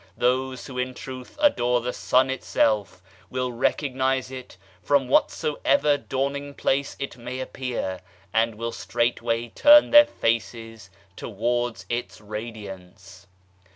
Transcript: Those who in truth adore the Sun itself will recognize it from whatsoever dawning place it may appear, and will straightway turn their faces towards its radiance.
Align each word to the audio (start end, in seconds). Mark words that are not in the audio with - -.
Those 0.17 0.65
who 0.65 0.79
in 0.79 0.95
truth 0.95 1.37
adore 1.39 1.79
the 1.79 1.93
Sun 1.93 2.31
itself 2.31 3.03
will 3.29 3.51
recognize 3.51 4.31
it 4.31 4.57
from 4.81 5.07
whatsoever 5.07 5.95
dawning 5.95 6.55
place 6.55 6.95
it 6.97 7.17
may 7.17 7.39
appear, 7.39 8.01
and 8.33 8.55
will 8.55 8.71
straightway 8.71 9.49
turn 9.49 9.91
their 9.91 10.07
faces 10.07 10.89
towards 11.15 11.85
its 11.87 12.19
radiance. 12.19 13.27